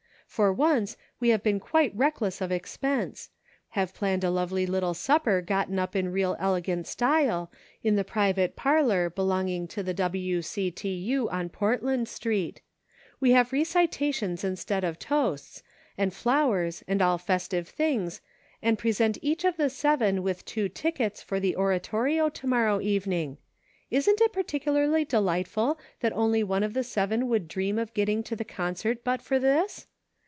[0.31, 3.31] For once, we have been quite reckless of expense;
[3.71, 7.51] have planned a lovely little supper gotten up in real elegant style,
[7.83, 10.41] in the private parlor belonging to the W.
[10.41, 10.71] C.
[10.71, 10.87] T.
[10.87, 12.61] U., on Portland Street.
[13.19, 15.63] We have recitations instead of toasts,
[15.97, 18.21] and flowers, and all festive things,
[18.61, 23.37] and present each of the seven with two tickets for the Oratorio to morrow evening.
[23.89, 28.23] Isn't it particu larly delightful that only one of the seven would dream of getting
[28.23, 29.87] to the concert but for this